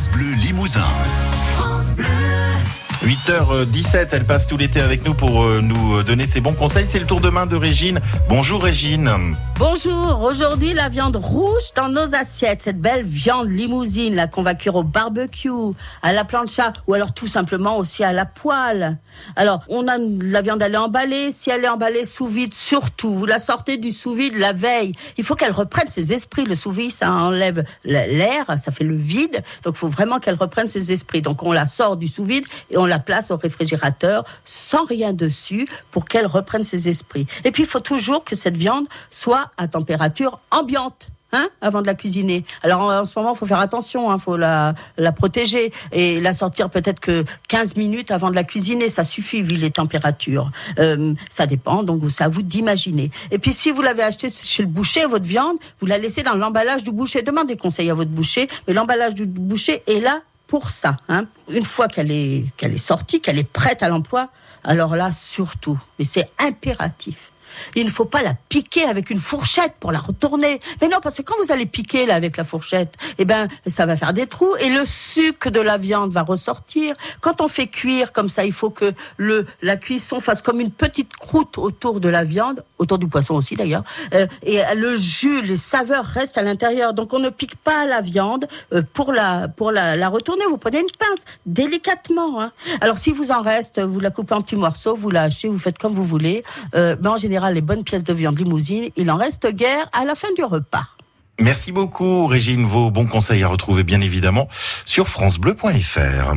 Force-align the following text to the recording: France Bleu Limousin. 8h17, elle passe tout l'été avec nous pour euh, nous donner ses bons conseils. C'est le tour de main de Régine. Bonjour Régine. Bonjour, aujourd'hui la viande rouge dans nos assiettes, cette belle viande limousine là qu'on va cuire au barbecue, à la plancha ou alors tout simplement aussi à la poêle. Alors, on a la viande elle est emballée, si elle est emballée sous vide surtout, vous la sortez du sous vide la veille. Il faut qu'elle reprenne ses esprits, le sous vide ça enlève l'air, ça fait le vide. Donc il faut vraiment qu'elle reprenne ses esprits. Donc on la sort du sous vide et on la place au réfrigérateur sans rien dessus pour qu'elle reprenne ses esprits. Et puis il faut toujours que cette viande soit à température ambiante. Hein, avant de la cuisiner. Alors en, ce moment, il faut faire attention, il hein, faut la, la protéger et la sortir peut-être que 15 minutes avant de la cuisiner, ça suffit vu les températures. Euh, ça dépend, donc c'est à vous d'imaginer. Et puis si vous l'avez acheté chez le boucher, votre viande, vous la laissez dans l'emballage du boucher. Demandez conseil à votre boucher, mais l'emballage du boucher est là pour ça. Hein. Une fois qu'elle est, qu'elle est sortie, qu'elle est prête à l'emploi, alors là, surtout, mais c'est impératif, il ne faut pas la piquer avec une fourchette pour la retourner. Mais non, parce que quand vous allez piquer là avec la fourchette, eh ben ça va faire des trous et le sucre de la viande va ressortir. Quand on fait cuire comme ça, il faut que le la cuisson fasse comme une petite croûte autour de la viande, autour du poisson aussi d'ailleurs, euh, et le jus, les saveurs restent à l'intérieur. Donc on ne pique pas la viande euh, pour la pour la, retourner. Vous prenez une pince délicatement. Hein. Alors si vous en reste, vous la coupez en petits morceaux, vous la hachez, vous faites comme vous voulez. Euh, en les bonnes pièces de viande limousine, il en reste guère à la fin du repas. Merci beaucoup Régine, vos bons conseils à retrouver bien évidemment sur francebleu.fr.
France 0.00 0.08
Bleu 0.12 0.32
Limousin. 0.32 0.86
8h17, 3.02 4.08
elle 4.12 4.26
passe 4.26 4.46
tout 4.46 4.58
l'été 4.58 4.78
avec 4.78 5.06
nous 5.06 5.14
pour 5.14 5.42
euh, 5.42 5.62
nous 5.62 6.02
donner 6.02 6.26
ses 6.26 6.42
bons 6.42 6.52
conseils. 6.52 6.84
C'est 6.86 6.98
le 6.98 7.06
tour 7.06 7.22
de 7.22 7.30
main 7.30 7.46
de 7.46 7.56
Régine. 7.56 7.98
Bonjour 8.28 8.62
Régine. 8.62 9.10
Bonjour, 9.58 10.22
aujourd'hui 10.22 10.74
la 10.74 10.88
viande 10.88 11.16
rouge 11.16 11.62
dans 11.76 11.88
nos 11.88 12.14
assiettes, 12.14 12.62
cette 12.62 12.80
belle 12.80 13.04
viande 13.04 13.50
limousine 13.50 14.14
là 14.14 14.26
qu'on 14.26 14.42
va 14.42 14.54
cuire 14.54 14.76
au 14.76 14.84
barbecue, 14.84 15.50
à 16.02 16.12
la 16.12 16.24
plancha 16.24 16.72
ou 16.86 16.94
alors 16.94 17.12
tout 17.12 17.26
simplement 17.26 17.78
aussi 17.78 18.04
à 18.04 18.12
la 18.12 18.26
poêle. 18.26 18.98
Alors, 19.36 19.62
on 19.68 19.86
a 19.88 19.98
la 19.98 20.40
viande 20.40 20.62
elle 20.62 20.74
est 20.74 20.78
emballée, 20.78 21.32
si 21.32 21.50
elle 21.50 21.64
est 21.64 21.68
emballée 21.68 22.06
sous 22.06 22.26
vide 22.26 22.54
surtout, 22.54 23.14
vous 23.14 23.26
la 23.26 23.38
sortez 23.38 23.76
du 23.76 23.92
sous 23.92 24.14
vide 24.14 24.36
la 24.36 24.52
veille. 24.52 24.92
Il 25.18 25.24
faut 25.24 25.34
qu'elle 25.34 25.52
reprenne 25.52 25.88
ses 25.88 26.12
esprits, 26.12 26.44
le 26.44 26.54
sous 26.54 26.72
vide 26.72 26.90
ça 26.90 27.10
enlève 27.10 27.64
l'air, 27.84 28.58
ça 28.58 28.72
fait 28.72 28.84
le 28.84 28.96
vide. 28.96 29.42
Donc 29.62 29.74
il 29.76 29.78
faut 29.78 29.88
vraiment 29.88 30.20
qu'elle 30.20 30.36
reprenne 30.36 30.68
ses 30.68 30.92
esprits. 30.92 31.22
Donc 31.22 31.42
on 31.42 31.52
la 31.52 31.66
sort 31.66 31.96
du 31.96 32.08
sous 32.08 32.24
vide 32.24 32.44
et 32.70 32.78
on 32.78 32.86
la 32.86 32.98
place 33.00 33.30
au 33.30 33.36
réfrigérateur 33.36 34.24
sans 34.44 34.84
rien 34.84 35.12
dessus 35.12 35.66
pour 35.90 36.04
qu'elle 36.04 36.26
reprenne 36.26 36.64
ses 36.64 36.88
esprits. 36.88 37.26
Et 37.44 37.50
puis 37.50 37.64
il 37.64 37.68
faut 37.68 37.80
toujours 37.80 38.24
que 38.24 38.36
cette 38.36 38.56
viande 38.56 38.86
soit 39.10 39.50
à 39.56 39.68
température 39.68 40.40
ambiante. 40.50 41.10
Hein, 41.32 41.48
avant 41.60 41.80
de 41.80 41.86
la 41.86 41.94
cuisiner. 41.94 42.44
Alors 42.64 42.82
en, 42.82 43.04
ce 43.04 43.16
moment, 43.16 43.34
il 43.34 43.38
faut 43.38 43.46
faire 43.46 43.60
attention, 43.60 44.10
il 44.10 44.14
hein, 44.14 44.18
faut 44.18 44.36
la, 44.36 44.74
la 44.96 45.12
protéger 45.12 45.72
et 45.92 46.20
la 46.20 46.32
sortir 46.32 46.70
peut-être 46.70 46.98
que 46.98 47.24
15 47.46 47.76
minutes 47.76 48.10
avant 48.10 48.30
de 48.30 48.34
la 48.34 48.42
cuisiner, 48.42 48.88
ça 48.88 49.04
suffit 49.04 49.40
vu 49.40 49.54
les 49.54 49.70
températures. 49.70 50.50
Euh, 50.80 51.14
ça 51.30 51.46
dépend, 51.46 51.84
donc 51.84 52.02
c'est 52.10 52.24
à 52.24 52.28
vous 52.28 52.42
d'imaginer. 52.42 53.12
Et 53.30 53.38
puis 53.38 53.52
si 53.52 53.70
vous 53.70 53.80
l'avez 53.80 54.02
acheté 54.02 54.28
chez 54.28 54.64
le 54.64 54.68
boucher, 54.68 55.04
votre 55.06 55.24
viande, 55.24 55.56
vous 55.78 55.86
la 55.86 55.98
laissez 55.98 56.24
dans 56.24 56.34
l'emballage 56.34 56.82
du 56.82 56.90
boucher. 56.90 57.22
Demandez 57.22 57.56
conseil 57.56 57.88
à 57.90 57.94
votre 57.94 58.10
boucher, 58.10 58.48
mais 58.66 58.74
l'emballage 58.74 59.14
du 59.14 59.24
boucher 59.24 59.84
est 59.86 60.00
là 60.00 60.22
pour 60.50 60.70
ça. 60.70 60.96
Hein. 61.08 61.26
Une 61.48 61.64
fois 61.64 61.86
qu'elle 61.86 62.10
est, 62.10 62.44
qu'elle 62.56 62.74
est 62.74 62.78
sortie, 62.78 63.20
qu'elle 63.20 63.38
est 63.38 63.44
prête 63.44 63.84
à 63.84 63.88
l'emploi, 63.88 64.30
alors 64.64 64.96
là, 64.96 65.12
surtout, 65.12 65.78
mais 65.96 66.04
c'est 66.04 66.28
impératif, 66.38 67.30
il 67.74 67.84
ne 67.84 67.90
faut 67.90 68.04
pas 68.04 68.22
la 68.22 68.34
piquer 68.48 68.84
avec 68.84 69.10
une 69.10 69.18
fourchette 69.18 69.74
pour 69.80 69.92
la 69.92 69.98
retourner. 69.98 70.60
Mais 70.80 70.88
non, 70.88 70.98
parce 71.02 71.16
que 71.18 71.22
quand 71.22 71.34
vous 71.42 71.52
allez 71.52 71.66
piquer 71.66 72.06
là 72.06 72.14
avec 72.14 72.36
la 72.36 72.44
fourchette, 72.44 72.94
eh 73.18 73.24
ben 73.24 73.48
ça 73.66 73.86
va 73.86 73.96
faire 73.96 74.12
des 74.12 74.26
trous 74.26 74.56
et 74.56 74.68
le 74.68 74.84
sucre 74.84 75.50
de 75.50 75.60
la 75.60 75.76
viande 75.76 76.12
va 76.12 76.22
ressortir. 76.22 76.94
Quand 77.20 77.40
on 77.40 77.48
fait 77.48 77.68
cuire 77.68 78.12
comme 78.12 78.28
ça, 78.28 78.44
il 78.44 78.52
faut 78.52 78.70
que 78.70 78.92
le 79.16 79.46
la 79.62 79.76
cuisson 79.76 80.20
fasse 80.20 80.42
comme 80.42 80.60
une 80.60 80.70
petite 80.70 81.16
croûte 81.16 81.58
autour 81.58 82.00
de 82.00 82.08
la 82.08 82.24
viande, 82.24 82.64
autour 82.78 82.98
du 82.98 83.06
poisson 83.06 83.34
aussi 83.34 83.54
d'ailleurs, 83.54 83.84
euh, 84.14 84.26
et 84.42 84.60
le 84.74 84.96
jus, 84.96 85.42
les 85.42 85.56
saveurs 85.56 86.04
restent 86.04 86.38
à 86.38 86.42
l'intérieur. 86.42 86.94
Donc 86.94 87.12
on 87.12 87.18
ne 87.18 87.30
pique 87.30 87.56
pas 87.56 87.86
la 87.86 88.00
viande 88.00 88.48
euh, 88.72 88.82
pour 88.94 89.12
la 89.12 89.48
pour 89.48 89.70
la, 89.70 90.08
retourner. 90.08 90.44
Vous 90.46 90.56
prenez 90.56 90.80
une 90.80 90.96
pince 90.98 91.24
délicatement. 91.46 92.40
Hein. 92.40 92.52
Alors 92.80 92.98
si 92.98 93.12
vous 93.12 93.30
en 93.30 93.42
reste, 93.42 93.80
vous 93.80 94.00
la 94.00 94.10
coupez 94.10 94.34
en 94.34 94.42
petits 94.42 94.56
morceaux, 94.56 94.94
vous 94.94 95.10
la 95.10 95.22
hachez, 95.22 95.48
vous 95.48 95.58
faites 95.58 95.78
comme 95.78 95.92
vous 95.92 96.04
voulez. 96.04 96.42
Euh, 96.74 96.96
en 97.10 97.16
les 97.48 97.62
bonnes 97.62 97.84
pièces 97.84 98.04
de 98.04 98.12
viande 98.12 98.38
limousine, 98.38 98.90
il 98.96 99.10
en 99.10 99.16
reste 99.16 99.46
guère 99.46 99.88
à 99.92 100.04
la 100.04 100.14
fin 100.14 100.28
du 100.36 100.44
repas. 100.44 100.88
Merci 101.40 101.72
beaucoup 101.72 102.26
Régine, 102.26 102.66
vos 102.66 102.90
bons 102.90 103.06
conseils 103.06 103.42
à 103.42 103.48
retrouver 103.48 103.82
bien 103.82 104.02
évidemment 104.02 104.48
sur 104.84 105.08
francebleu.fr. 105.08 106.34